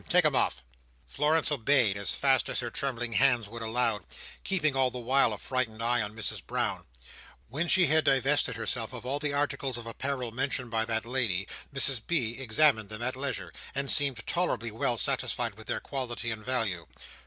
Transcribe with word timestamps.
Take 0.09 0.25
'em 0.25 0.35
off." 0.35 0.63
Florence 1.05 1.51
obeyed, 1.51 1.95
as 1.95 2.15
fast 2.15 2.49
as 2.49 2.59
her 2.59 2.71
trembling 2.71 3.13
hands 3.13 3.47
would 3.47 3.61
allow; 3.61 4.01
keeping, 4.43 4.75
all 4.75 4.89
the 4.89 4.97
while, 4.97 5.31
a 5.31 5.37
frightened 5.37 5.83
eye 5.83 6.01
on 6.01 6.15
Mrs 6.15 6.43
Brown. 6.43 6.87
When 7.49 7.67
she 7.67 7.85
had 7.85 8.03
divested 8.03 8.55
herself 8.55 8.93
of 8.93 9.05
all 9.05 9.19
the 9.19 9.31
articles 9.33 9.77
of 9.77 9.85
apparel 9.85 10.31
mentioned 10.31 10.71
by 10.71 10.85
that 10.85 11.05
lady, 11.05 11.47
Mrs 11.71 12.01
B. 12.07 12.39
examined 12.41 12.89
them 12.89 13.03
at 13.03 13.15
leisure, 13.15 13.53
and 13.75 13.91
seemed 13.91 14.25
tolerably 14.25 14.71
well 14.71 14.97
satisfied 14.97 15.53
with 15.53 15.67
their 15.67 15.79
quality 15.79 16.31
and 16.31 16.43
value. 16.43 16.87